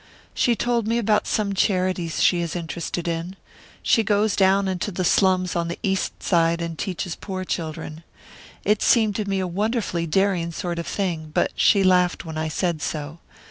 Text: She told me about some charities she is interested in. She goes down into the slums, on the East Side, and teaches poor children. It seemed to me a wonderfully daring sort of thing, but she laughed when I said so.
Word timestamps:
She 0.33 0.55
told 0.55 0.87
me 0.87 0.97
about 0.97 1.27
some 1.27 1.53
charities 1.53 2.23
she 2.23 2.41
is 2.41 2.55
interested 2.55 3.07
in. 3.07 3.35
She 3.83 4.01
goes 4.03 4.35
down 4.35 4.67
into 4.67 4.89
the 4.91 5.05
slums, 5.05 5.55
on 5.55 5.67
the 5.67 5.77
East 5.83 6.23
Side, 6.23 6.59
and 6.59 6.75
teaches 6.75 7.15
poor 7.15 7.45
children. 7.45 8.01
It 8.65 8.81
seemed 8.81 9.15
to 9.17 9.29
me 9.29 9.39
a 9.39 9.45
wonderfully 9.45 10.07
daring 10.07 10.51
sort 10.53 10.79
of 10.79 10.87
thing, 10.87 11.29
but 11.31 11.51
she 11.55 11.83
laughed 11.83 12.25
when 12.25 12.35
I 12.35 12.47
said 12.47 12.81
so. 12.81 13.19